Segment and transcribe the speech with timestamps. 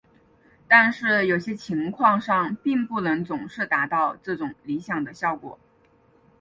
[0.67, 5.59] 但是在有些情况上并不能总是达到这种理想的效果。